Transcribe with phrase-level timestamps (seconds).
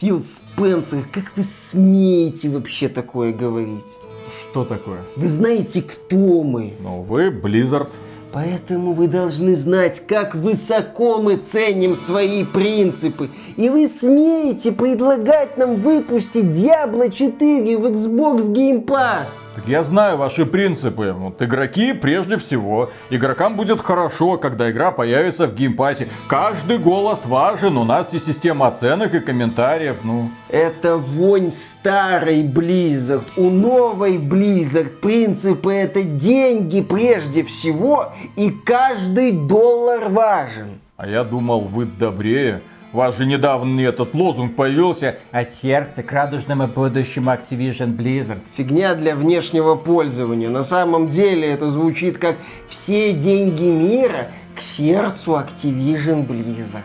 [0.00, 3.96] Фил Спенсер, как вы смеете вообще такое говорить?
[4.40, 5.00] Что такое?
[5.16, 6.74] Вы знаете, кто мы?
[6.78, 7.88] Ну, вы Blizzard.
[8.32, 13.30] Поэтому вы должны знать, как высоко мы ценим свои принципы.
[13.56, 19.28] И вы смеете предлагать нам выпустить Diablo 4 в Xbox Game Pass.
[19.58, 21.12] Так я знаю ваши принципы.
[21.18, 22.90] Вот игроки прежде всего.
[23.10, 26.08] Игрокам будет хорошо, когда игра появится в Game Pass е.
[26.28, 27.76] Каждый голос важен.
[27.76, 29.96] У нас есть система оценок и комментариев.
[30.04, 30.30] Ну.
[30.48, 33.24] Это вонь старой Blizzard.
[33.36, 38.12] У новой Blizzard принципы это деньги прежде всего.
[38.36, 40.80] И каждый доллар важен.
[40.96, 42.62] А я думал, вы добрее.
[42.92, 45.18] У вас же недавно этот лозунг появился.
[45.30, 48.40] От сердца к радужному будущему Activision Blizzard.
[48.56, 50.48] Фигня для внешнего пользования.
[50.48, 52.36] На самом деле это звучит как
[52.68, 56.82] все деньги мира к сердцу Activision Blizzard.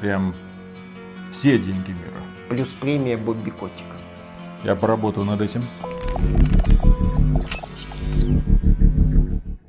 [0.00, 0.34] Прям
[1.30, 2.22] все деньги мира.
[2.48, 3.96] Плюс премия Бобби Котика.
[4.64, 5.62] Я поработаю над этим.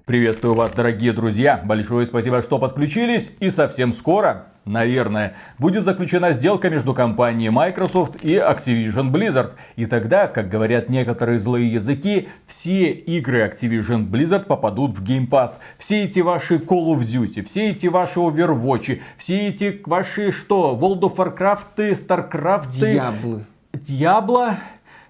[0.10, 1.62] Приветствую вас, дорогие друзья.
[1.64, 3.36] Большое спасибо, что подключились.
[3.40, 9.52] И совсем скоро, наверное, будет заключена сделка между компанией Microsoft и Activision Blizzard.
[9.76, 15.60] И тогда, как говорят некоторые злые языки, все игры Activision Blizzard попадут в Game Pass.
[15.78, 21.02] Все эти ваши Call of Duty, все эти ваши Overwatch, все эти ваши что, World
[21.02, 23.46] of Warcraft, Starcraft, Диаблы.
[23.74, 24.58] Диабло.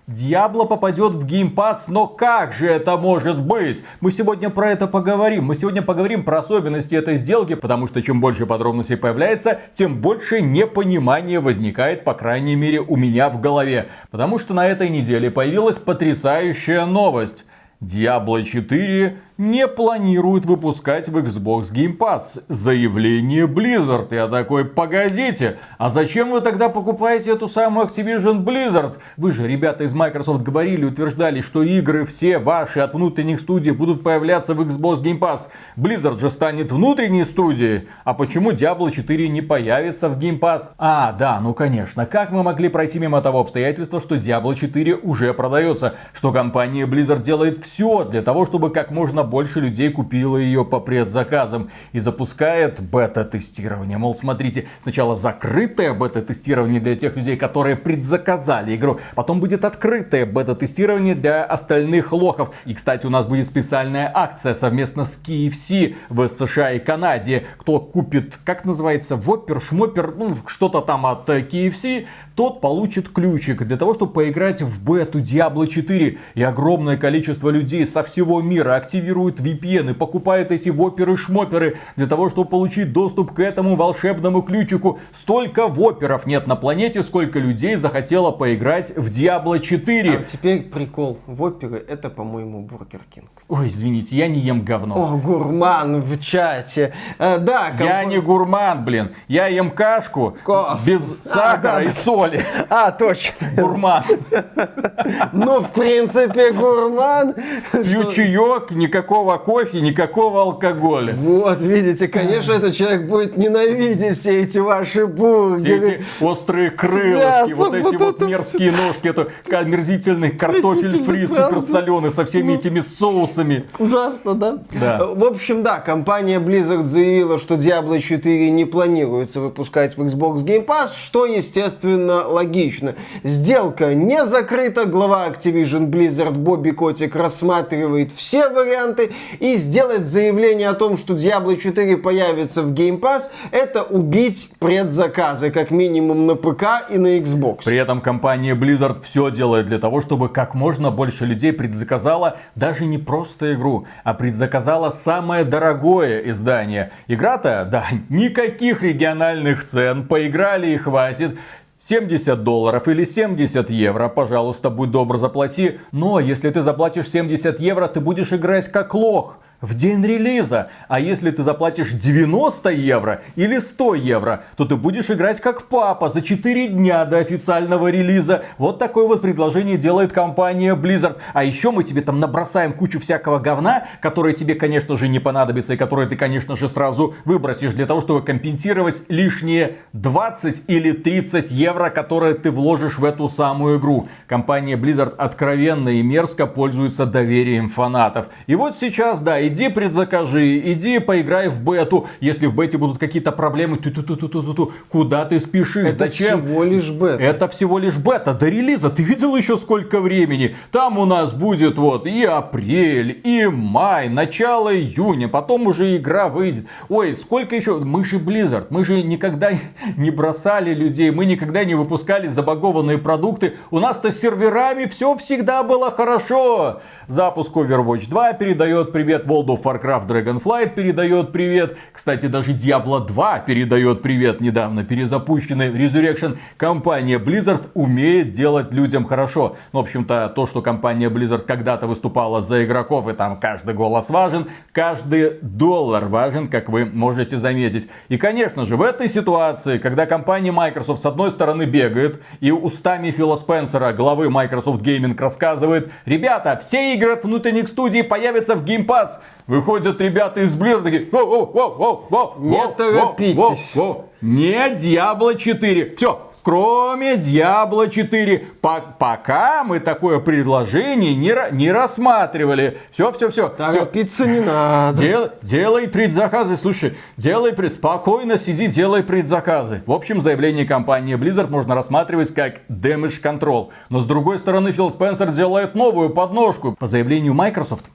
[0.10, 3.84] Диабло попадет в Pass, но как же это может быть?
[4.02, 5.44] Мы сегодня про это поговорим.
[5.44, 10.42] Мы сегодня поговорим про особенности этой сделки, потому что чем больше подробностей появляется, тем больше
[10.42, 13.86] непонимания возникает, по крайней мере, у меня в голове.
[14.10, 17.46] Потому что на этой неделе появилась потрясающая новость.
[17.80, 22.44] Diablo 4 не планирует выпускать в Xbox Game Pass.
[22.50, 24.14] Заявление Blizzard.
[24.14, 28.98] Я такой, погодите, а зачем вы тогда покупаете эту самую Activision Blizzard?
[29.16, 34.04] Вы же, ребята из Microsoft, говорили, утверждали, что игры все ваши от внутренних студий будут
[34.04, 35.48] появляться в Xbox Game Pass.
[35.78, 37.88] Blizzard же станет внутренней студией.
[38.04, 40.72] А почему Diablo 4 не появится в Game Pass?
[40.78, 42.06] А, да, ну конечно.
[42.06, 45.96] Как мы могли пройти мимо того обстоятельства, что Diablo 4 уже продается?
[46.12, 50.80] Что компания Blizzard делает все для того, чтобы как можно больше людей купило ее по
[50.80, 53.98] предзаказам и запускает бета-тестирование.
[53.98, 61.16] Мол, смотрите, сначала закрытое бета-тестирование для тех людей, которые предзаказали игру, потом будет открытое бета-тестирование
[61.16, 62.54] для остальных лохов.
[62.66, 67.46] И, кстати, у нас будет специальная акция совместно с KFC в США и Канаде.
[67.58, 73.78] Кто купит, как называется, вопер, шмопер, ну, что-то там от KFC, тот получит ключик для
[73.78, 76.18] того, чтобы поиграть в бету Diablo 4.
[76.36, 82.30] И огромное количество людей со всего мира активируют VPN и покупают эти воперы-шмоперы для того,
[82.30, 85.00] чтобы получить доступ к этому волшебному ключику.
[85.14, 90.18] Столько воперов нет на планете, сколько людей захотело поиграть в Diablo 4.
[90.18, 91.18] А теперь прикол.
[91.28, 93.30] Воперы это, по-моему, Бургер Кинг.
[93.48, 94.96] Ой, извините, я не ем говно.
[94.96, 96.94] О, гурман в чате.
[97.18, 99.12] А, да, Я не гурман, блин.
[99.28, 102.46] Я ем кашку Ко- без сахара да, и соли.
[102.70, 103.48] А, точно.
[103.58, 104.04] Гурман.
[105.34, 107.34] Ну, в принципе, гурман.
[107.72, 108.72] Пью чаек,
[109.10, 111.16] никакого кофе, никакого алкоголя.
[111.16, 115.88] Вот, видите, конечно, этот человек будет ненавидеть все эти ваши Все бургеры.
[115.96, 121.62] эти острые крылышки, вот эти вот мерзкие ножки, это омерзительный картофель фри Отвратительно, супер правда?
[121.62, 122.60] соленый со всеми Ну.
[122.60, 123.66] этими соусами.
[123.80, 124.60] Ужасно, да?
[124.80, 125.06] Да.
[125.06, 130.66] В общем, да, компания Blizzard заявила, что Diablo 4 не планируется выпускать в Xbox Game
[130.68, 132.94] Pass, что, естественно, логично.
[133.24, 138.99] Сделка не закрыта, глава Activision Blizzard Бобби Котик рассматривает все варианты
[139.40, 145.52] и сделать заявление о том, что Diablo 4 появится в Game Pass, это убить предзаказы,
[145.52, 147.64] как минимум на ПК и на Xbox.
[147.66, 152.86] При этом компания Blizzard все делает для того, чтобы как можно больше людей предзаказала даже
[152.86, 156.92] не просто игру, а предзаказала самое дорогое издание.
[157.08, 161.38] Игра-то, да, никаких региональных цен, поиграли и хватит.
[161.82, 165.80] 70 долларов или 70 евро, пожалуйста, будь добр, заплати.
[165.94, 170.70] Но если ты заплатишь 70 евро, ты будешь играть как лох в день релиза.
[170.88, 176.10] А если ты заплатишь 90 евро или 100 евро, то ты будешь играть как папа
[176.10, 178.44] за 4 дня до официального релиза.
[178.58, 181.18] Вот такое вот предложение делает компания Blizzard.
[181.34, 185.74] А еще мы тебе там набросаем кучу всякого говна, которое тебе, конечно же, не понадобится
[185.74, 191.52] и которое ты, конечно же, сразу выбросишь для того, чтобы компенсировать лишние 20 или 30
[191.52, 194.08] евро, которые ты вложишь в эту самую игру.
[194.28, 198.28] Компания Blizzard откровенно и мерзко пользуется доверием фанатов.
[198.48, 202.08] И вот сейчас, да, иди предзакажи, иди поиграй в бету.
[202.20, 205.40] Если в бете будут какие-то проблемы, ту ту ту ту ту ту ту куда ты
[205.40, 205.86] спешишь?
[205.88, 206.42] Это Зачем?
[206.42, 207.22] всего лишь бета.
[207.22, 208.34] Это всего лишь бета.
[208.34, 210.56] До релиза ты видел еще сколько времени?
[210.72, 216.66] Там у нас будет вот и апрель, и май, начало июня, потом уже игра выйдет.
[216.88, 217.80] Ой, сколько еще?
[217.80, 219.52] Мы же Blizzard, мы же никогда
[219.98, 223.56] не бросали людей, мы никогда не выпускали забагованные продукты.
[223.72, 226.82] У нас-то с серверами все всегда было хорошо.
[227.08, 231.78] Запуск Overwatch 2 передает привет, World of Warcraft Dragonflight передает привет.
[231.94, 236.38] Кстати, даже Diablo 2 передает привет недавно, перезапущенный Resurrection.
[236.58, 239.56] Компания Blizzard умеет делать людям хорошо.
[239.72, 244.10] Ну, в общем-то, то, что компания Blizzard когда-то выступала за игроков, и там каждый голос
[244.10, 247.88] важен, каждый доллар важен, как вы можете заметить.
[248.10, 253.12] И, конечно же, в этой ситуации, когда компания Microsoft с одной стороны бегает, и устами
[253.12, 258.86] Фила Спенсера, главы Microsoft Gaming, рассказывает, ребята, все игры от внутренних студий появятся в Game
[258.86, 259.20] Pass.
[259.48, 263.36] Выходят ребята из Blizzard такие, «Воу, воу, воу, воу, воу, Не воу, торопитесь.
[263.36, 264.06] воу, воу».
[264.22, 265.96] Не Diablo 4.
[265.96, 268.40] Все, Кроме Diablo 4.
[268.62, 272.78] По- пока мы такое предложение не, не рассматривали.
[272.92, 273.50] Все, все, все.
[273.50, 275.02] Торопиться не надо.
[275.02, 277.74] Дел- делай предзаказы, слушай, делай пред...
[277.74, 279.84] спокойно сиди, делай предзаказы.
[279.86, 283.70] В общем, заявление компании Blizzard можно рассматривать как damage control.
[283.90, 286.76] Но с другой стороны, Фил Спенсер делает новую подножку.
[286.80, 287.86] По заявлению Microsoft,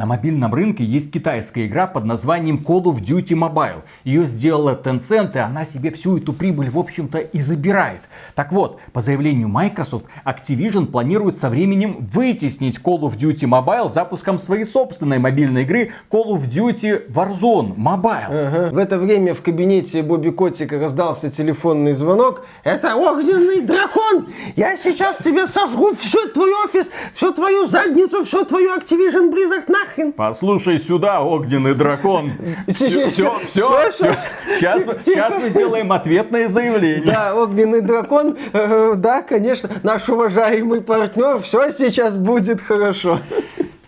[0.00, 3.82] на мобильном рынке есть китайская игра под названием Call of Duty Mobile.
[4.04, 8.00] Ее сделала Tencent, и она себе всю эту прибыль, в общем-то, и забирает.
[8.34, 14.38] Так вот, по заявлению Microsoft, Activision планирует со временем вытеснить Call of Duty Mobile запуском
[14.38, 18.30] своей собственной мобильной игры Call of Duty Warzone Mobile.
[18.30, 18.70] Ага.
[18.72, 22.46] В это время в кабинете Бобби Котика раздался телефонный звонок.
[22.64, 24.28] Это огненный дракон!
[24.56, 29.89] Я сейчас тебе сожгу всю твой офис, всю твою задницу, всю твою Activision Blizzard нахрен!
[30.16, 32.30] Послушай сюда, огненный дракон.
[32.68, 34.16] Все, все, все.
[34.58, 37.12] Сейчас, мы сделаем ответное заявление.
[37.12, 43.20] Да, огненный дракон, э, да, конечно, наш уважаемый партнер, все сейчас будет хорошо.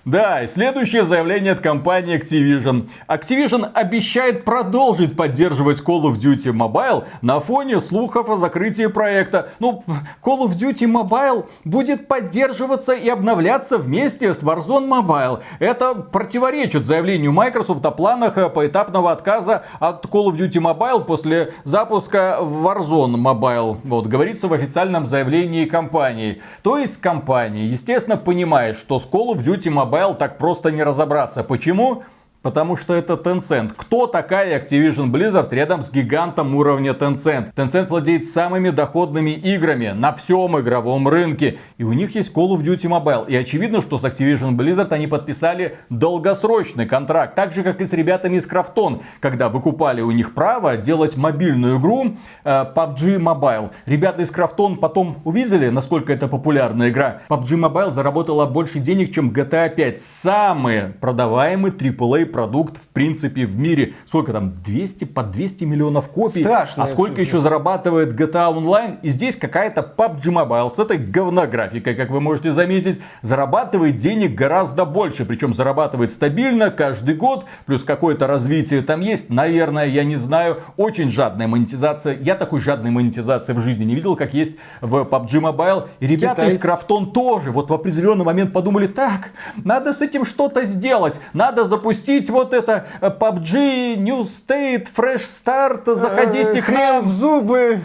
[0.05, 2.89] Да, и следующее заявление от компании Activision.
[3.07, 9.51] Activision обещает продолжить поддерживать Call of Duty Mobile на фоне слухов о закрытии проекта.
[9.61, 9.85] Ну,
[10.21, 15.41] Call of Duty Mobile будет поддерживаться и обновляться вместе с Warzone Mobile.
[15.61, 21.53] Это противоречит заявлению Microsoft о планах э, поэтапного отказа от Call of Duty Mobile после
[21.63, 23.79] запуска Warzone Mobile.
[23.85, 26.43] Вот, говорится в официальном заявлении компании.
[26.63, 31.45] То есть компания, естественно, понимает, что с Call of Duty Mobile так просто не разобраться.
[31.45, 32.03] Почему?
[32.43, 33.73] Потому что это Tencent.
[33.77, 37.55] Кто такая Activision Blizzard рядом с гигантом уровня Tencent?
[37.55, 41.59] Tencent владеет самыми доходными играми на всем игровом рынке.
[41.79, 43.29] И у них есть Call of Duty Mobile.
[43.29, 47.37] И очевидно, что с Activision Blizzard они подписали долгосрочный контракт.
[47.37, 51.79] Так же, как и с ребятами из Krafton, когда выкупали у них право делать мобильную
[51.79, 53.71] игру э, PUBG Mobile.
[53.87, 57.21] Ребята из Krafton потом увидели, насколько это популярная игра.
[57.29, 60.01] PUBG Mobile заработала больше денег, чем GTA 5.
[60.01, 63.95] Самый продаваемый AAA продукт в принципе в мире.
[64.07, 64.63] Сколько там?
[64.65, 66.43] 200, по 200 миллионов копий.
[66.43, 67.25] Страшная а сколько цифра.
[67.25, 68.99] еще зарабатывает GTA Online?
[69.03, 74.85] И здесь какая-то PUBG Mobile с этой говнографикой, как вы можете заметить, зарабатывает денег гораздо
[74.85, 75.25] больше.
[75.25, 77.45] Причем зарабатывает стабильно каждый год.
[77.67, 79.31] Плюс какое-то развитие там есть.
[79.31, 80.61] Наверное, я не знаю.
[80.77, 82.19] Очень жадная монетизация.
[82.19, 85.89] Я такой жадной монетизации в жизни не видел, как есть в PUBG Mobile.
[86.01, 86.59] И ребята из Китайцы.
[86.59, 89.31] Крафтон тоже вот в определенный момент подумали, так,
[89.65, 91.21] надо с этим что-то сделать.
[91.33, 96.77] Надо запустить вот это э, PUBG, New State, Fresh Start, заходите Э, к нам.
[96.77, 97.81] хрен в зубы.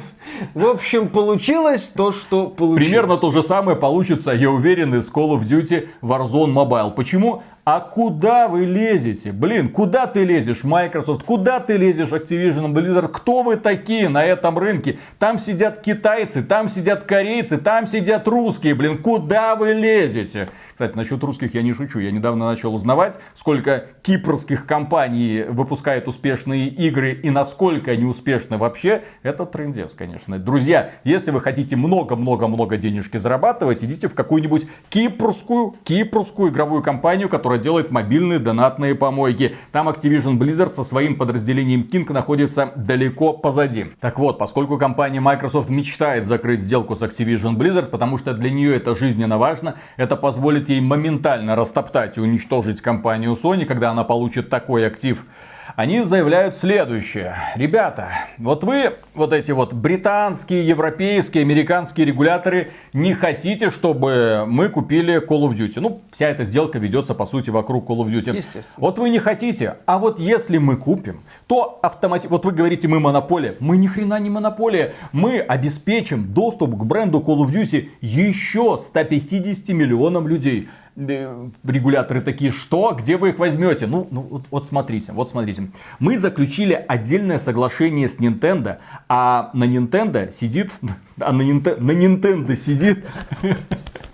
[0.53, 2.85] В общем, получилось то, что получилось.
[2.85, 6.91] Примерно то же самое получится, я уверен, из Call of Duty Warzone Mobile.
[6.91, 7.43] Почему?
[7.63, 9.33] А куда вы лезете?
[9.33, 11.23] Блин, куда ты лезешь, Microsoft?
[11.23, 13.09] Куда ты лезешь, Activision Blizzard?
[13.09, 14.99] Кто вы такие на этом рынке?
[15.19, 18.73] Там сидят китайцы, там сидят корейцы, там сидят русские.
[18.73, 20.47] Блин, куда вы лезете?
[20.77, 21.97] Кстати, насчет русских я не шучу.
[21.97, 29.01] Я недавно начал узнавать, сколько кипрских компаний выпускает успешные игры и насколько они успешны вообще.
[29.23, 30.37] Это трендец, конечно.
[30.37, 37.57] Друзья, если вы хотите много-много-много денежки зарабатывать, идите в какую-нибудь кипрскую, кипрскую игровую компанию, которая
[37.57, 39.55] делает мобильные донатные помойки.
[39.71, 43.87] Там Activision Blizzard со своим подразделением King находится далеко позади.
[43.99, 48.75] Так вот, поскольку компания Microsoft мечтает закрыть сделку с Activision Blizzard, потому что для нее
[48.75, 54.49] это жизненно важно, это позволит ей моментально растоптать и уничтожить компанию Sony, когда она получит
[54.49, 55.23] такой актив.
[55.75, 57.35] Они заявляют следующее.
[57.55, 65.17] Ребята, вот вы, вот эти вот британские, европейские, американские регуляторы, не хотите, чтобы мы купили
[65.21, 65.79] Call of Duty.
[65.79, 68.37] Ну, вся эта сделка ведется, по сути, вокруг Call of Duty.
[68.37, 68.63] Естественно.
[68.77, 72.31] Вот вы не хотите, а вот если мы купим, то автоматически...
[72.31, 73.55] Вот вы говорите, мы монополия.
[73.59, 74.93] Мы ни хрена не монополия.
[75.11, 80.69] Мы обеспечим доступ к бренду Call of Duty еще 150 миллионам людей.
[80.97, 82.91] Э, Регуляторы такие, что?
[82.97, 83.85] Где вы их возьмете?
[83.85, 85.69] Ну, ну вот, вот смотрите, вот смотрите.
[85.99, 90.71] Мы заключили отдельное соглашение с Nintendo, а на Nintendo сидит...
[91.19, 93.03] А на, на Nintendo сидит...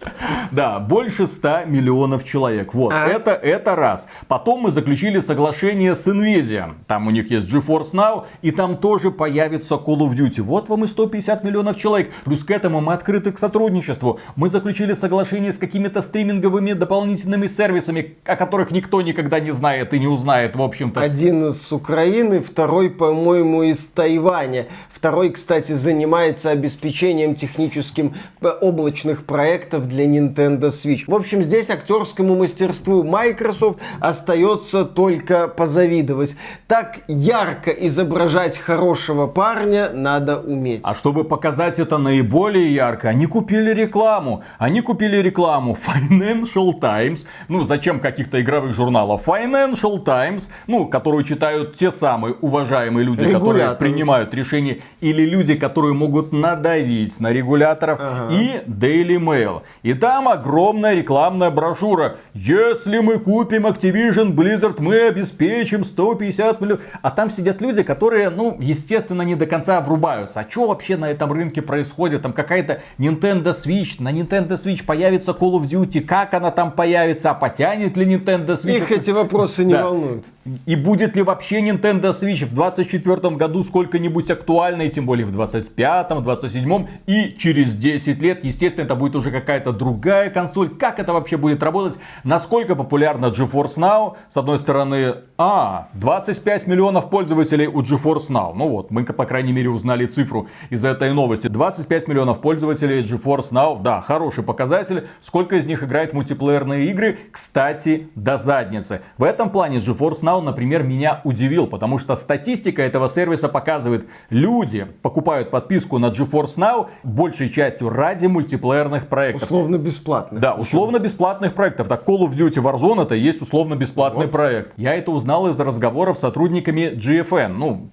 [0.51, 2.74] Да, больше 100 миллионов человек.
[2.74, 3.07] Вот, А.
[3.07, 4.07] это, это раз.
[4.27, 6.74] Потом мы заключили соглашение с Nvidia.
[6.88, 10.41] Там у них есть GeForce Now, и там тоже появится Call of Duty.
[10.41, 12.12] Вот вам и 150 миллионов человек.
[12.24, 14.19] Плюс к этому мы открыты к сотрудничеству.
[14.36, 20.00] Мы заключили соглашение с какими-то стриминговыми дополнительными сервисами, о которых никто никогда не знает и
[20.00, 21.01] не узнает, в общем-то.
[21.01, 24.67] Один из Украины, второй, по-моему, из Тайваня.
[24.89, 31.04] Второй, кстати, занимается обеспечением техническим э, облачных проектов для Nintendo Switch.
[31.08, 36.36] В общем, здесь актерскому мастерству Microsoft остается только позавидовать.
[36.68, 40.82] Так ярко изображать хорошего парня надо уметь.
[40.84, 44.44] А чтобы показать это наиболее ярко, они купили рекламу.
[44.58, 47.26] Они купили рекламу Financial Times.
[47.48, 49.22] Ну, зачем каких-то игровых журналов?
[49.28, 53.80] Financial Times, ну, которую читают те самые уважаемые люди, которые Регуляторы.
[53.92, 58.00] принимают решения, или люди, которые могут надавить на регуляторов,
[58.32, 59.62] и Daily Mail.
[59.84, 62.16] И там огромная рекламная брошюра.
[62.34, 66.82] Если мы купим Activision Blizzard, мы обеспечим 150 миллионов.
[67.02, 70.40] А там сидят люди, которые, ну, естественно, не до конца врубаются.
[70.40, 72.22] А что вообще на этом рынке происходит?
[72.22, 73.96] Там какая-то Nintendo Switch.
[74.00, 76.00] На Nintendo Switch появится Call of Duty.
[76.00, 77.32] Как она там появится?
[77.32, 78.78] А потянет ли Nintendo Switch?
[78.78, 79.84] Их эти вопросы не Да.
[79.84, 80.24] волнуют.
[80.66, 86.20] И будет ли вообще Nintendo Switch в 2024 году сколько-нибудь актуальной, тем более в 25-м,
[86.25, 90.70] 27-м и через 10 лет, естественно, это будет уже какая-то другая консоль.
[90.70, 92.00] Как это вообще будет работать?
[92.24, 94.15] Насколько популярна GeForce Now?
[94.30, 98.53] С одной стороны, а, 25 миллионов пользователей у GeForce Now.
[98.56, 101.48] Ну вот, мы, по крайней мере, узнали цифру из этой новости.
[101.48, 103.82] 25 миллионов пользователей GeForce Now.
[103.82, 105.08] Да, хороший показатель.
[105.22, 107.18] Сколько из них играет в мультиплеерные игры?
[107.32, 109.01] Кстати, до задницы.
[109.18, 114.86] В этом плане GeForce Now, например, меня удивил, потому что статистика этого сервиса показывает, люди
[115.01, 119.44] покупают подписку на GeForce Now большей частью ради мультиплеерных проектов.
[119.44, 120.39] Условно бесплатно.
[120.39, 121.88] Да, условно бесплатных проектов.
[121.88, 124.74] Так Call of Duty Warzone это и есть условно бесплатный проект.
[124.77, 127.50] Я это узнал из разговоров с сотрудниками GFN.
[127.50, 127.89] Ну,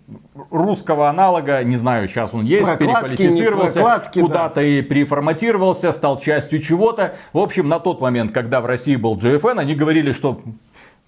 [0.51, 4.27] русского аналога, не знаю, сейчас он есть, Прокладки, переквалифицировался, прокладки, да.
[4.27, 7.15] куда-то и переформатировался, стал частью чего-то.
[7.33, 10.41] В общем, на тот момент, когда в России был GFN, они говорили, что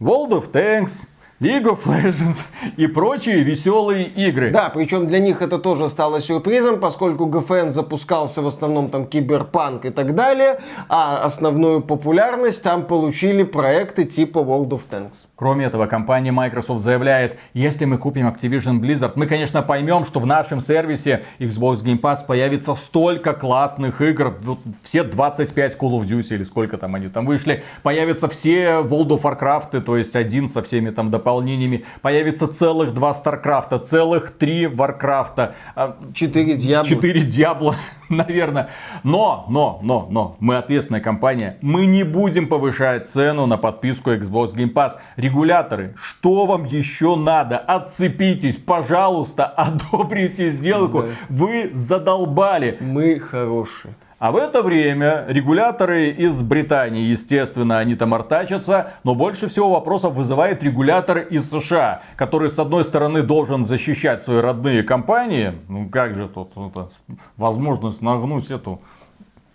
[0.01, 1.03] World of Tanks,
[1.43, 2.37] League of Legends
[2.77, 4.53] и прочие веселые игры.
[4.53, 9.85] Да, причем для них это тоже стало сюрпризом, поскольку ГФН запускался в основном там киберпанк
[9.85, 15.27] и так далее, а основную популярность там получили проекты типа World of Tanks.
[15.35, 20.27] Кроме этого, компания Microsoft заявляет, если мы купим Activision Blizzard, мы, конечно, поймем, что в
[20.27, 26.37] нашем сервисе Xbox Game Pass появится столько классных игр, вот все 25 Call of Duty
[26.37, 30.63] или сколько там они там вышли, появятся все World of Warcraft, то есть один со
[30.63, 36.89] всеми там дополнениями, появится целых два StarCraft, целых три Warcraft, а, Четыре дьявола.
[36.89, 37.77] 4 Диабло,
[38.09, 38.69] наверное.
[39.03, 41.57] Но, но, но, но, мы ответственная компания.
[41.63, 44.93] Мы не будем повышать цену на подписку Xbox Game Pass.
[45.17, 47.59] Регуляторы, что вам еще надо?
[47.59, 51.03] Отцепитесь, пожалуйста, одобрите сделку.
[51.03, 51.09] Да.
[51.31, 52.77] Вы задолбали.
[52.81, 53.95] Мы хорошие.
[54.23, 60.15] А в это время регуляторы из Британии, естественно, они там артачатся, но больше всего вопросов
[60.15, 66.15] вызывает регулятор из США, который, с одной стороны, должен защищать свои родные компании, ну как
[66.15, 66.89] же тут это,
[67.37, 68.81] возможность нагнуть эту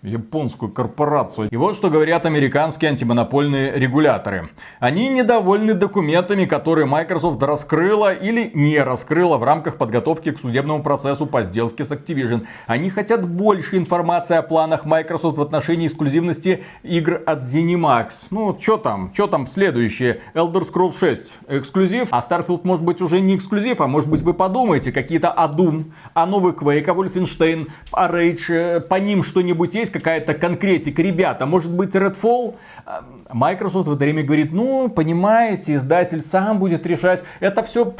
[0.08, 1.50] японскую корпорацию.
[1.52, 4.50] И вот что говорят американские антимонопольные регуляторы.
[4.80, 11.26] Они недовольны документами, которые Microsoft раскрыла или не раскрыла в рамках подготовки к судебному процессу
[11.26, 12.46] по сделке с Activision.
[12.66, 18.10] Они хотят больше информации о планах Microsoft в отношении эксклюзивности игр от ZeniMax.
[18.32, 19.12] Ну, что там?
[19.14, 20.22] Что там следующее?
[20.34, 24.34] Elder Scrolls 6 эксклюзив, а Starfield может быть уже не эксклюзив, а может быть вы
[24.34, 29.76] подумаете, какие-то о Doom, о новый Quake, о Wolfenstein, о Rage, э, по ним что-нибудь
[29.76, 32.56] есть, какая-то конкретика, ребята, может быть Redfall?
[32.86, 37.96] А, Microsoft в это время говорит, ну, понимаете, издатель сам будет решать, это все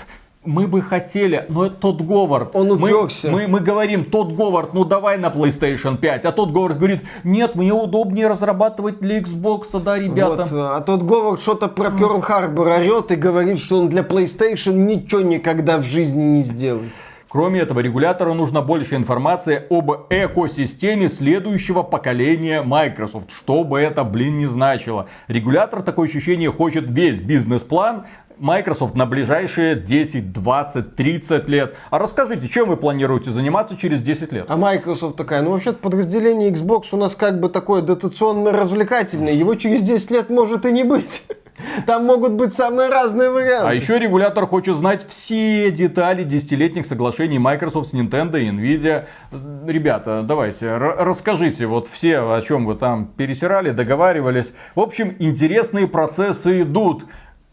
[0.48, 2.56] мы бы хотели, но это тот Говард.
[2.56, 3.30] Он мы, упекся.
[3.30, 6.26] мы, мы говорим, тот Говард, ну давай на PlayStation 5.
[6.26, 10.48] А тот Говард говорит, нет, мне удобнее разрабатывать для Xbox, да, ребята.
[10.50, 14.74] Вот, а тот Говард что-то про Перл Харбор орет и говорит, что он для PlayStation
[14.74, 16.92] ничего никогда в жизни не сделает.
[17.30, 23.32] Кроме этого, регулятору нужно больше информации об экосистеме следующего поколения Microsoft.
[23.32, 25.08] Что бы это, блин, не значило.
[25.28, 28.06] Регулятор, такое ощущение, хочет весь бизнес-план
[28.40, 31.76] Microsoft на ближайшие 10, 20, 30 лет.
[31.90, 34.46] А расскажите, чем вы планируете заниматься через 10 лет?
[34.48, 39.82] А Microsoft такая, ну вообще подразделение Xbox у нас как бы такое дотационно-развлекательное, его через
[39.82, 41.24] 10 лет может и не быть.
[41.86, 43.68] Там могут быть самые разные варианты.
[43.68, 49.06] А еще регулятор хочет знать все детали десятилетних соглашений Microsoft с Nintendo и Nvidia.
[49.66, 54.54] Ребята, давайте, расскажите вот все, о чем вы там пересирали, договаривались.
[54.76, 57.06] В общем, интересные процессы идут.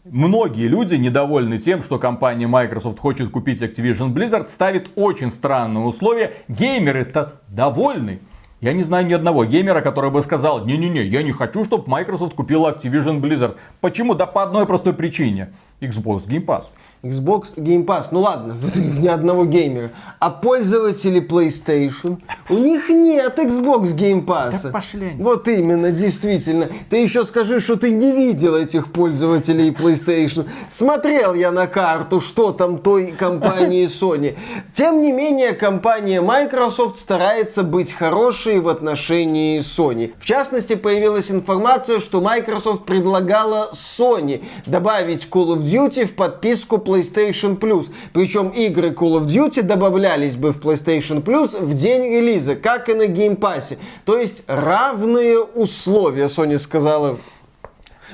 [0.03, 6.33] Многие люди недовольны тем, что компания Microsoft хочет купить Activision Blizzard, ставит очень странные условия.
[6.47, 8.19] Геймеры-то довольны.
[8.65, 12.33] Я не знаю ни одного геймера, который бы сказал, не-не-не, я не хочу, чтобы Microsoft
[12.33, 13.57] купила Activision Blizzard.
[13.79, 14.15] Почему?
[14.15, 15.53] Да по одной простой причине.
[15.81, 16.63] Xbox Game Pass.
[17.05, 19.91] Xbox Game Pass, ну ладно, ни одного геймера.
[20.19, 22.17] А пользователи PlayStation,
[22.49, 24.63] у них нет Xbox Game Pass.
[24.63, 25.23] Да пошли они.
[25.23, 26.69] Вот именно, действительно.
[26.89, 30.47] Ты еще скажи, что ты не видел этих пользователей PlayStation.
[30.67, 34.35] Смотрел я на карту, что там той компании Sony.
[34.73, 40.13] Тем не менее, компания Microsoft старается быть хорошей в отношении Sony.
[40.17, 46.94] В частности, появилась информация, что Microsoft предлагала Sony добавить Call of Duty в подписку PlayStation
[46.95, 47.87] PlayStation Plus.
[48.13, 52.93] Причем игры Call of Duty добавлялись бы в PlayStation Plus в день релиза, как и
[52.93, 53.77] на Game Pass.
[54.05, 57.17] То есть равные условия, Sony сказала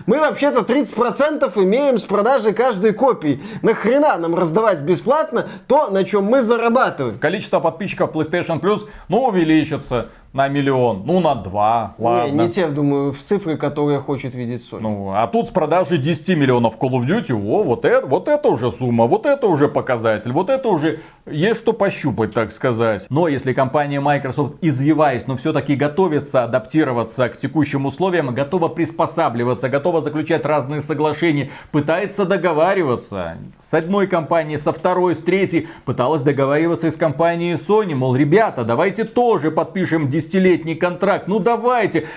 [0.05, 3.41] мы вообще-то 30% имеем с продажи каждой копии.
[3.61, 7.19] Нахрена нам раздавать бесплатно то, на чем мы зарабатываем?
[7.19, 12.31] Количество подписчиков PlayStation Plus, ну, увеличится на миллион, ну на два, ладно.
[12.31, 14.79] Не, не те, думаю, в цифры, которые хочет видеть Sony.
[14.81, 18.47] Ну, а тут с продажи 10 миллионов Call of Duty, о, вот это, вот это
[18.47, 23.05] уже сумма, вот это уже показатель, вот это уже есть что пощупать, так сказать.
[23.09, 30.01] Но если компания Microsoft, извиваясь, но все-таки готовится адаптироваться к текущим условиям, готова приспосабливаться, готова
[30.01, 36.91] заключать разные соглашения, пытается договариваться с одной компанией, со второй, с третьей, пыталась договариваться и
[36.91, 41.27] с компанией Sony, мол, ребята, давайте тоже подпишем 10-летний контракт.
[41.27, 42.07] Ну давайте.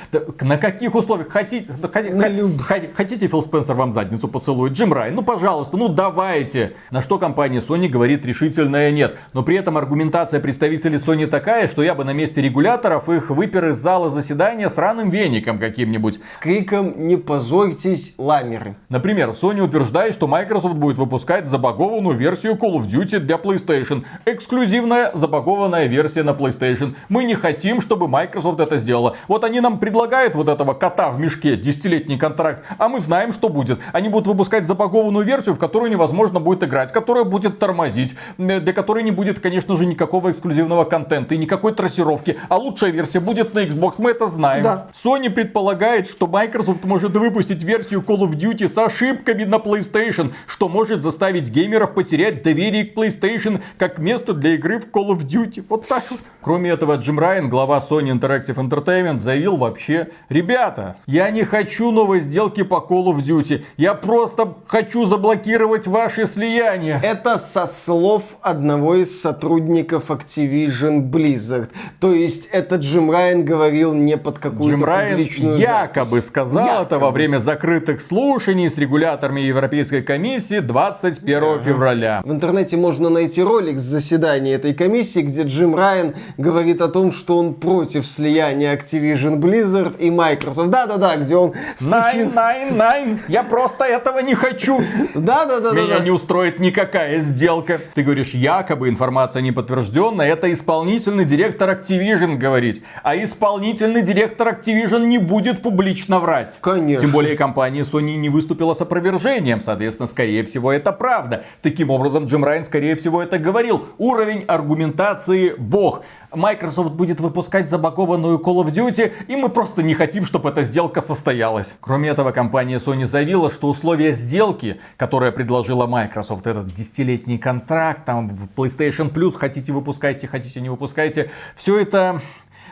[0.40, 1.28] На каких условиях?
[1.30, 4.72] Хотите, хотите, хотите Фил Спенсер вам задницу поцелует?
[4.74, 6.74] Джим Райан, ну пожалуйста, ну давайте.
[6.90, 9.16] На что компания Sony говорит решительное нет.
[9.32, 13.70] Но при этом аргументация представителей Sony такая, что я бы на месте регуляторов их выпер
[13.70, 16.20] из зала заседания с раным веником каким-нибудь.
[16.24, 18.76] С криком «Не позорьтесь, ламеры».
[18.88, 24.04] Например, Sony утверждает, что Microsoft будет выпускать забагованную версию Call of Duty для PlayStation.
[24.24, 26.94] Эксклюзивная забагованная версия на PlayStation.
[27.08, 29.16] Мы не хотим, чтобы чтобы Microsoft это сделала.
[29.28, 33.48] Вот они нам предлагают вот этого кота в мешке, десятилетний контракт, а мы знаем, что
[33.48, 33.78] будет.
[33.92, 39.04] Они будут выпускать запакованную версию, в которую невозможно будет играть, которая будет тормозить, для которой
[39.04, 42.36] не будет, конечно же, никакого эксклюзивного контента и никакой трассировки.
[42.48, 44.64] А лучшая версия будет на Xbox, мы это знаем.
[44.64, 44.88] Да.
[44.92, 50.68] Sony предполагает, что Microsoft может выпустить версию Call of Duty с ошибками на PlayStation, что
[50.68, 55.64] может заставить геймеров потерять доверие к PlayStation как место для игры в Call of Duty.
[55.68, 56.18] Вот так вот.
[56.40, 62.20] Кроме этого, Джим Райан, глава Sony Interactive Entertainment заявил вообще, ребята, я не хочу новой
[62.20, 67.00] сделки по Call of Duty, я просто хочу заблокировать ваши слияния.
[67.02, 71.70] Это со слов одного из сотрудников Activision Blizzard.
[72.00, 76.26] То есть это Джим Райан говорил не под какую-то Джим Райан публичную якобы запись.
[76.26, 76.84] сказал Якобы.
[76.84, 82.22] это во время закрытых слушаний с регуляторами Европейской комиссии 21 февраля.
[82.24, 87.12] В интернете можно найти ролик с заседания этой комиссии, где Джим Райан говорит о том,
[87.12, 90.70] что он против слияния Activision Blizzard и Microsoft.
[90.70, 94.80] Да-да-да, где он Найн, найн, найн, я просто этого не хочу.
[95.14, 95.72] Да-да-да.
[95.72, 97.80] Меня не устроит никакая сделка.
[97.94, 100.28] Ты говоришь, якобы информация не подтвержденная.
[100.32, 102.84] Это исполнительный директор Activision говорить.
[103.02, 106.58] А исполнительный директор Activision не будет публично врать.
[106.60, 107.00] Конечно.
[107.00, 109.60] Тем более компания Sony не выступила с опровержением.
[109.60, 111.42] Соответственно, скорее всего, это правда.
[111.60, 113.86] Таким образом, Джим Райан, скорее всего, это говорил.
[113.98, 116.02] Уровень аргументации бог.
[116.36, 121.00] Microsoft будет выпускать забагованную Call of Duty, и мы просто не хотим, чтобы эта сделка
[121.00, 121.74] состоялась.
[121.80, 128.28] Кроме этого, компания Sony заявила, что условия сделки, которые предложила Microsoft, этот десятилетний контракт, там
[128.28, 132.20] в PlayStation Plus, хотите выпускайте, хотите не выпускайте, все это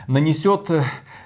[0.07, 0.69] нанесет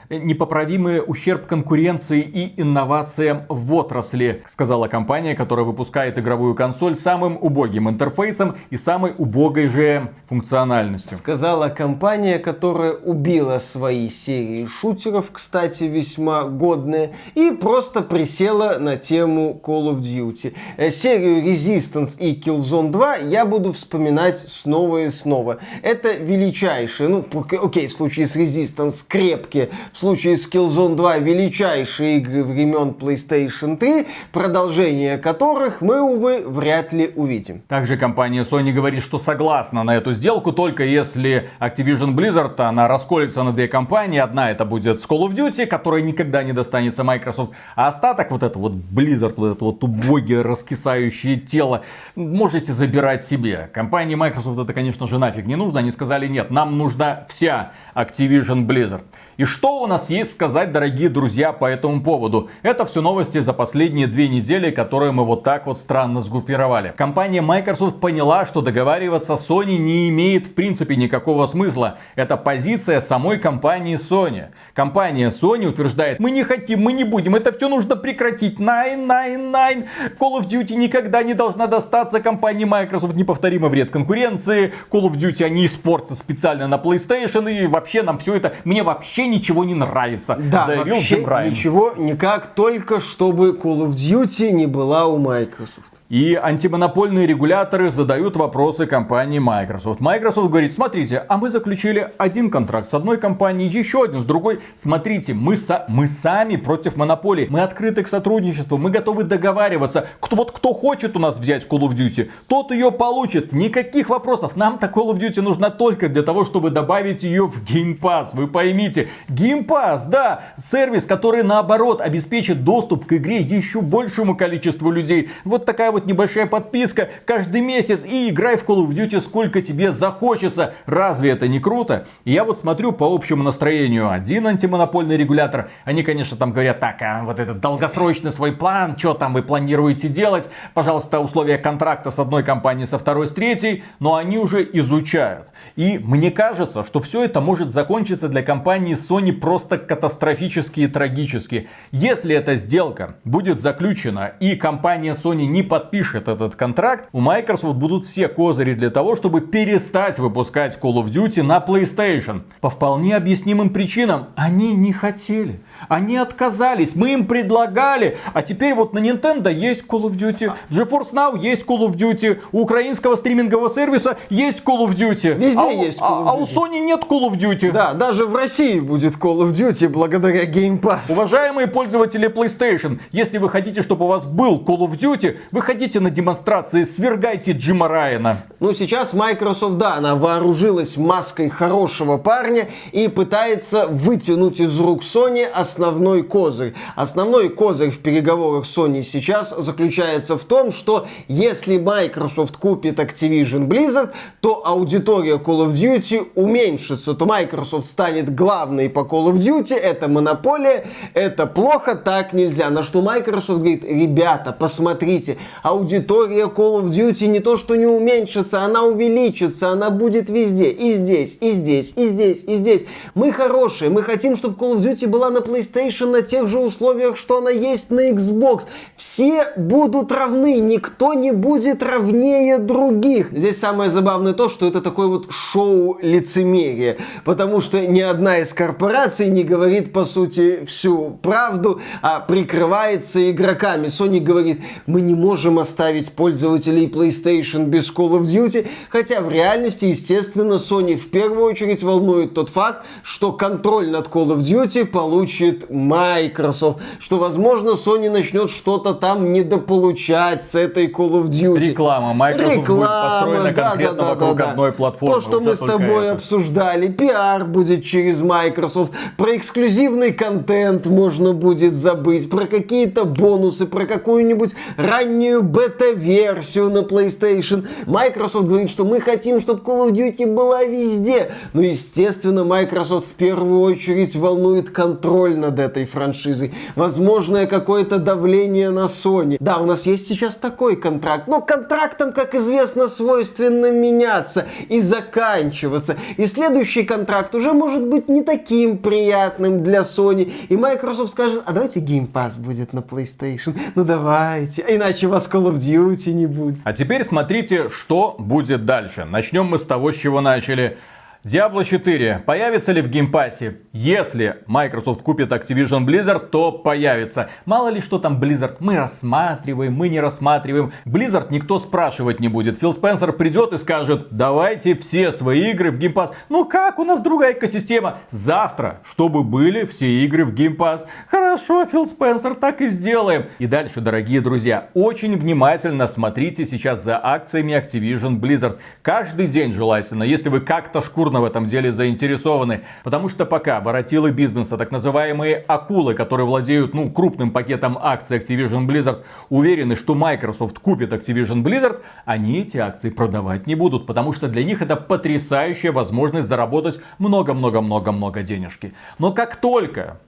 [0.09, 7.89] непоправимый ущерб конкуренции и инновациям в отрасли, сказала компания, которая выпускает игровую консоль самым убогим
[7.89, 11.17] интерфейсом и самой убогой же функциональностью.
[11.17, 19.59] Сказала компания, которая убила свои серии шутеров, кстати, весьма годные, и просто присела на тему
[19.63, 20.53] Call of Duty.
[20.77, 25.57] Э, серию Resistance и Killzone 2 я буду вспоминать снова и снова.
[25.81, 27.25] Это величайшие, ну,
[27.61, 33.77] окей, в случае с Resistance крепкие, в случае с Killzone 2 величайшие игры времен PlayStation
[33.77, 37.61] 3, продолжение которых мы, увы, вряд ли увидим.
[37.67, 43.43] Также компания Sony говорит, что согласна на эту сделку, только если Activision Blizzard, она расколется
[43.43, 44.19] на две компании.
[44.19, 48.59] Одна это будет Call of Duty, которая никогда не достанется Microsoft, а остаток вот это
[48.59, 51.83] вот Blizzard, вот это вот убогие раскисающее тело,
[52.15, 53.69] можете забирать себе.
[53.73, 55.79] Компании Microsoft это, конечно же, нафиг не нужно.
[55.79, 59.01] Они сказали, нет, нам нужна вся Activision Blizzard.
[59.37, 62.49] И что у нас есть сказать, дорогие друзья, по этому поводу?
[62.63, 66.91] Это все новости за последние две недели, которые мы вот так вот странно сгруппировали.
[66.97, 71.99] Компания Microsoft поняла, что договариваться с Sony не имеет в принципе никакого смысла.
[72.15, 74.47] Это позиция самой компании Sony.
[74.73, 78.57] Компания Sony утверждает, мы не хотим, мы не будем, это все нужно прекратить.
[78.57, 79.85] Найн, найн, найн.
[80.19, 83.13] Call of Duty никогда не должна достаться компании Microsoft.
[83.13, 84.73] Неповторимый вред конкуренции.
[84.89, 87.51] Call of Duty они испортят специально на PlayStation.
[87.51, 91.51] И вообще нам все это, мне вообще ничего не нравится, да, заявил вообще Джим Райан.
[91.53, 95.96] ничего никак, только чтобы Call of Duty не была у Microsoft.
[96.09, 99.99] И антимонопольные регуляторы задают вопросы компании Microsoft.
[99.99, 104.61] Microsoft говорит, смотрите, а мы заключили один контракт с одной компанией, еще один с другой.
[104.75, 110.07] Смотрите, мы, са- мы сами против монополии, мы открыты к сотрудничеству, мы готовы договариваться.
[110.21, 113.51] Кто, вот кто хочет у нас взять Call of Duty, тот ее получит.
[113.51, 114.55] Никаких вопросов.
[114.55, 118.29] Нам-то Call of Duty нужна только для того, чтобы добавить ее в Game Pass.
[118.31, 119.09] Вы поймите.
[119.27, 125.31] Game Pass, да, сервис, который наоборот обеспечит доступ к игре еще большему количеству людей.
[125.43, 129.91] Вот такая вот небольшая подписка каждый месяц и играй в Call of Duty сколько тебе
[129.91, 130.73] захочется.
[130.85, 132.05] Разве это не круто?
[132.25, 134.11] Я вот смотрю по общему настроению.
[134.11, 139.13] Один антимонопольный регулятор, они, конечно, там говорят, так, а вот этот долгосрочный свой план, что
[139.13, 140.49] там вы планируете делать?
[140.73, 145.47] Пожалуйста, условия контракта с одной компанией, со второй, с третьей, но они уже изучают.
[145.75, 151.69] И мне кажется, что все это может закончиться для компании Sony просто катастрофически и трагически.
[151.91, 158.05] Если эта сделка будет заключена и компания Sony не подпишет этот контракт, у Microsoft будут
[158.05, 162.41] все козыри для того, чтобы перестать выпускать Call of Duty на PlayStation.
[162.61, 164.27] По вполне объяснимым причинам.
[164.35, 165.59] Они не хотели.
[165.89, 166.95] Они отказались.
[166.95, 168.17] Мы им предлагали.
[168.33, 170.51] А теперь вот на Nintendo есть Call of Duty.
[170.69, 172.39] GeForce Now есть Call of Duty.
[172.51, 175.35] У украинского стримингового сервиса есть Call of Duty.
[175.37, 176.53] Везде а есть Call of а- а у Duty.
[176.55, 177.71] Sony нет Call of Duty.
[177.71, 181.11] Да, даже в России будет Call of Duty благодаря Game Pass.
[181.11, 185.37] Уважаемые пользователи PlayStation, если вы хотите, чтобы у вас был Call of Duty,
[185.77, 188.45] выходите на демонстрации, свергайте Джима Райана.
[188.59, 195.45] Ну, сейчас Microsoft, да, она вооружилась маской хорошего парня и пытается вытянуть из рук Sony
[195.45, 196.73] основной козырь.
[196.95, 204.13] Основной козырь в переговорах Sony сейчас заключается в том, что если Microsoft купит Activision Blizzard,
[204.41, 210.07] то аудитория Call of Duty уменьшится, то Microsoft станет главной по Call of Duty, это
[210.07, 212.71] монополия, это плохо, так нельзя.
[212.71, 218.61] На что Microsoft говорит, ребята, посмотрите, аудитория Call of Duty не то что не уменьшится,
[218.61, 222.85] она увеличится, она будет везде, и здесь, и здесь, и здесь, и здесь.
[223.15, 227.17] Мы хорошие, мы хотим, чтобы Call of Duty была на PlayStation на тех же условиях,
[227.17, 228.63] что она есть на Xbox.
[228.95, 233.31] Все будут равны, никто не будет равнее других.
[233.31, 238.53] Здесь самое забавное то, что это такое вот шоу лицемерия, потому что ни одна из
[238.53, 243.87] корпораций не говорит, по сути, всю правду, а прикрывается игроками.
[243.87, 249.85] Sony говорит, мы не можем оставить пользователей PlayStation без Call of Duty, хотя в реальности,
[249.85, 255.69] естественно, Sony в первую очередь волнует тот факт, что контроль над Call of Duty получит
[255.69, 261.69] Microsoft, что, возможно, Sony начнет что-то там недополучать с этой Call of Duty.
[261.69, 262.13] Реклама.
[262.13, 265.15] Microsoft будет построена конкретно вокруг одной платформы.
[265.15, 266.13] То, что мы с тобой это.
[266.13, 273.85] обсуждали, пиар будет через Microsoft, про эксклюзивный контент можно будет забыть, про какие-то бонусы, про
[273.85, 277.67] какую-нибудь раннюю бета-версию на PlayStation.
[277.85, 281.31] Microsoft говорит, что мы хотим, чтобы Call of Duty была везде.
[281.53, 286.53] Но, естественно, Microsoft в первую очередь волнует контроль над этой франшизой.
[286.75, 289.37] Возможное какое-то давление на Sony.
[289.39, 291.27] Да, у нас есть сейчас такой контракт.
[291.27, 295.97] Но контрактам, как известно, свойственно меняться и заканчиваться.
[296.17, 300.31] И следующий контракт уже может быть не таким приятным для Sony.
[300.49, 303.55] И Microsoft скажет, а давайте Game Pass будет на PlayStation.
[303.75, 304.63] Ну давайте.
[304.63, 306.57] А Иначе у Call of Duty не будет.
[306.63, 309.05] А теперь смотрите, что будет дальше.
[309.05, 310.77] Начнем мы с того, с чего начали.
[311.23, 313.57] Diablo 4 появится ли в геймпассе?
[313.73, 317.29] Если Microsoft купит Activision Blizzard, то появится.
[317.45, 320.73] Мало ли что там Blizzard, мы рассматриваем, мы не рассматриваем.
[320.85, 322.59] Blizzard никто спрашивать не будет.
[322.59, 326.11] Фил Спенсер придет и скажет, давайте все свои игры в Game Pass.
[326.29, 327.99] Ну как, у нас другая экосистема.
[328.11, 330.85] Завтра, чтобы были все игры в Game Pass.
[331.07, 333.25] Хорошо, Фил Спенсер, так и сделаем.
[333.39, 338.59] И дальше, дорогие друзья, очень внимательно смотрите сейчас за акциями Activision Blizzard.
[338.81, 342.61] Каждый день желательно, если вы как-то шкурно в этом деле заинтересованы.
[342.83, 348.67] Потому что пока воротилы бизнеса, так называемые акулы, которые владеют ну, крупным пакетом акций Activision
[348.67, 353.87] Blizzard, уверены, что Microsoft купит Activision Blizzard, они эти акции продавать не будут.
[353.87, 358.73] Потому что для них это потрясающая возможность заработать много-много-много-много денежки.
[358.99, 359.99] Но как только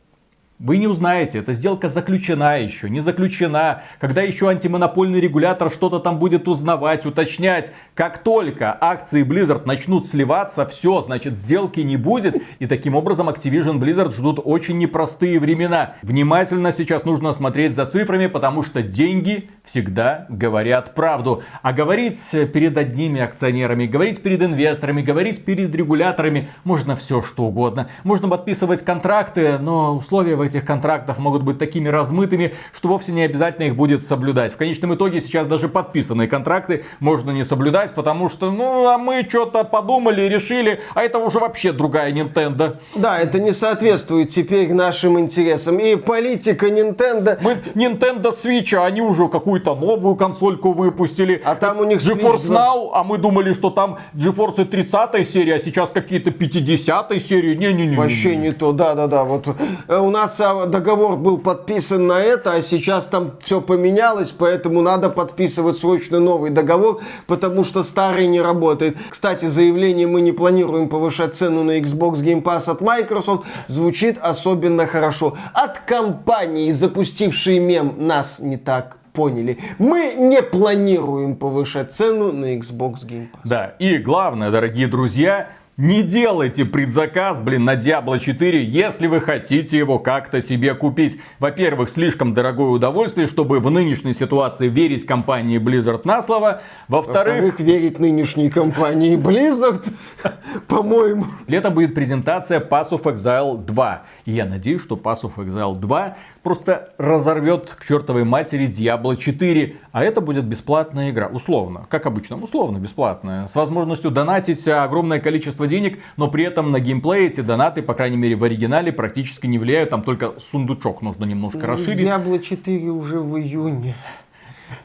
[0.60, 6.20] вы не узнаете, эта сделка заключена еще, не заключена, когда еще антимонопольный регулятор что-то там
[6.20, 7.72] будет узнавать, уточнять.
[8.00, 12.42] Как только акции Blizzard начнут сливаться, все, значит сделки не будет.
[12.60, 15.96] И таким образом Activision Blizzard ждут очень непростые времена.
[16.02, 21.44] Внимательно сейчас нужно смотреть за цифрами, потому что деньги всегда говорят правду.
[21.62, 27.90] А говорить перед одними акционерами, говорить перед инвесторами, говорить перед регуляторами можно все что угодно.
[28.06, 33.24] Можно подписывать контракты, но условия в этих контрактах могут быть такими размытыми, что вовсе не
[33.24, 34.54] обязательно их будет соблюдать.
[34.54, 39.26] В конечном итоге сейчас даже подписанные контракты можно не соблюдать, потому что, ну, а мы
[39.28, 42.78] что-то подумали, решили, а это уже вообще другая Nintendo.
[42.96, 45.78] Да, это не соответствует теперь нашим интересам.
[45.80, 47.38] И политика Nintendo...
[47.42, 51.42] Мы Nintendo Switch, а они уже какую-то новую консольку выпустили.
[51.44, 52.56] А там у них GeForce Switch 2.
[52.56, 57.56] Now, а мы думали, что там GeForce 30 серия, а сейчас какие-то 50 серии.
[57.56, 57.96] Не-не-не.
[57.96, 59.24] Вообще не то, да-да-да.
[59.24, 59.48] Вот
[59.88, 64.82] э, у нас а, договор был подписан на это, а сейчас там все поменялось, поэтому
[64.82, 68.98] надо подписывать срочно новый договор, потому что старый не работает.
[69.10, 74.88] Кстати, заявление «Мы не планируем повышать цену на Xbox Game Pass от Microsoft» звучит особенно
[74.88, 75.38] хорошо.
[75.54, 79.58] От компании, запустившей мем «Нас не так поняли».
[79.78, 83.40] Мы не планируем повышать цену на Xbox Game Pass.
[83.44, 89.78] Да, и главное, дорогие друзья, не делайте предзаказ, блин, на Diablo 4, если вы хотите
[89.78, 91.22] его как-то себе купить.
[91.40, 96.64] Во-первых, слишком дорогое удовольствие, чтобы в нынешней ситуации верить компании Blizzard на слово.
[96.90, 99.90] Во-вторых, Во-вторых, верить нынешней компании Blizzard,
[100.68, 101.28] по-моему.
[101.48, 104.04] летом будет презентация Pass of Exile 2.
[104.26, 109.76] И я надеюсь, что Pass of Exile 2 просто разорвет к чертовой матери Diablo 4.
[109.92, 111.28] А это будет бесплатная игра.
[111.28, 111.86] Условно.
[111.90, 112.38] Как обычно.
[112.38, 113.48] Условно бесплатная.
[113.48, 116.00] С возможностью донатить огромное количество денег.
[116.18, 119.90] Но при этом на геймплей эти донаты, по крайней мере в оригинале, практически не влияют.
[119.90, 122.00] Там только сундучок нужно немножко расширить.
[122.00, 123.96] Diablo 4 уже в июне.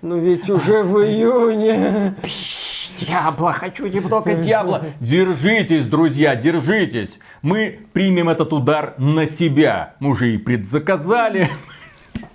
[0.03, 2.15] Ну ведь уже в июне.
[2.97, 4.85] Дьябло, хочу немного дьябла.
[5.01, 7.19] Держитесь, друзья, держитесь.
[7.43, 9.95] Мы примем этот удар на себя.
[10.01, 11.51] Мы уже и предзаказали.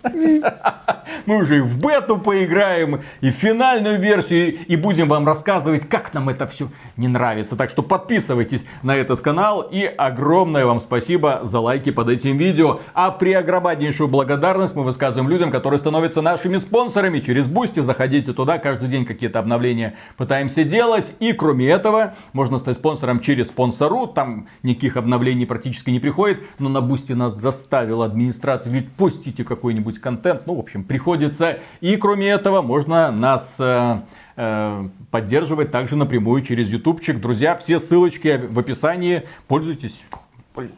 [1.25, 6.13] Мы уже и в бету поиграем, и в финальную версию, и будем вам рассказывать, как
[6.13, 7.55] нам это все не нравится.
[7.55, 12.79] Так что подписывайтесь на этот канал, и огромное вам спасибо за лайки под этим видео.
[12.93, 17.19] А преогромаднейшую благодарность мы высказываем людям, которые становятся нашими спонсорами.
[17.19, 21.13] Через Бусти заходите туда, каждый день какие-то обновления пытаемся делать.
[21.19, 24.07] И кроме этого, можно стать спонсором через Sponsr.ru.
[24.07, 26.41] Там никаких обновлений практически не приходит.
[26.59, 28.71] Но на Бусти нас заставила администрация.
[28.71, 30.45] Говорит, пустите какой-нибудь контент.
[30.45, 31.59] Ну, в общем, приходится.
[31.81, 34.01] И кроме этого, можно нас э,
[34.35, 37.19] э, поддерживать также напрямую через ютубчик.
[37.19, 39.23] Друзья, все ссылочки в описании.
[39.47, 40.03] Пользуйтесь.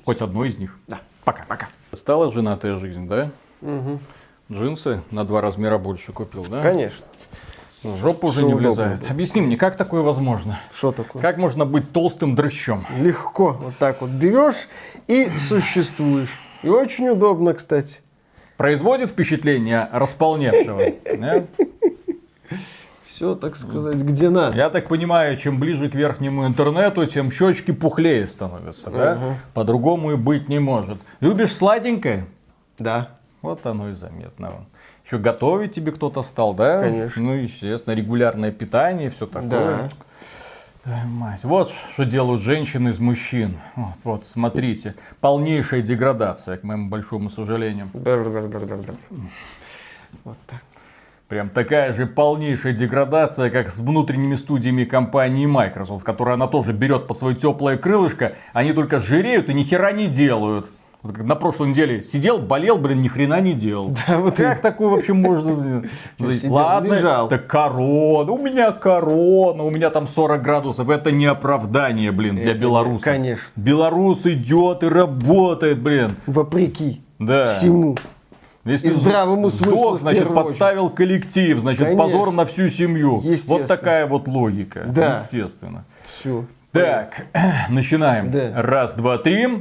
[0.06, 0.78] Хоть одной из них.
[0.88, 1.00] Да.
[1.26, 1.43] Пока.
[1.47, 1.67] Пока.
[1.91, 3.32] Стала женатая жизнь, да?
[4.52, 6.62] Джинсы на два размера больше купил, да?
[6.62, 7.06] Конечно.
[7.84, 8.69] В жопу уже не удобно.
[8.69, 9.10] влезает.
[9.10, 10.60] Объясни мне, как такое возможно?
[10.71, 11.19] Что такое?
[11.19, 12.86] Как можно быть толстым дрыщом?
[12.95, 13.54] Легко.
[13.54, 14.67] Вот так вот берешь
[15.08, 16.30] и существуешь.
[16.62, 18.02] И очень удобно, кстати.
[18.62, 20.84] Производит впечатление располневшего?
[23.04, 24.56] Все, так сказать, где надо.
[24.56, 29.38] Я так понимаю, чем ближе к верхнему интернету, тем щечки пухлее становятся, да?
[29.56, 31.00] По-другому и быть не может.
[31.21, 32.28] Любишь сладенькое?
[32.78, 33.10] Да.
[33.41, 34.67] Вот оно и заметно.
[35.04, 36.82] Что, готовить тебе кто-то стал, да?
[36.82, 37.24] Конечно.
[37.24, 39.50] Ну, естественно, регулярное питание, все такое.
[39.50, 39.88] Да.
[40.84, 41.44] Твою мать.
[41.44, 43.58] Вот что делают женщины из мужчин.
[43.76, 44.96] Вот, вот, смотрите.
[45.20, 47.89] Полнейшая деградация, к моему большому сожалению.
[50.24, 50.62] Вот так.
[51.28, 57.08] Прям такая же полнейшая деградация, как с внутренними студиями компании Microsoft, которая она тоже берет
[57.08, 60.70] по свое теплое крылышко, они только жиреют и ни хера не делают.
[61.04, 63.96] Вот на прошлой неделе сидел, болел, блин, ни хрена не делал.
[64.08, 65.84] Да, вот как такое вообще можно?
[66.20, 67.28] Сидел, Ладно, лежал.
[67.28, 70.90] так корона, у меня корона, у меня там 40 градусов.
[70.90, 73.04] Это не оправдание, блин, для Это белоруса.
[73.06, 73.44] конечно.
[73.56, 76.12] Белорус идет и работает, блин.
[76.28, 77.50] Вопреки Да.
[77.50, 77.98] всему.
[78.64, 80.50] Если И здравому смыслу сдох, значит, первую очередь.
[80.52, 82.04] подставил коллектив, значит, Конечно.
[82.04, 83.24] позор на всю семью.
[83.48, 84.84] Вот такая вот логика.
[84.86, 85.14] Да.
[85.14, 85.84] Естественно.
[86.06, 86.46] Все.
[86.72, 87.26] Так,
[87.70, 88.30] начинаем.
[88.32, 88.52] Да.
[88.62, 89.60] Раз, два, три.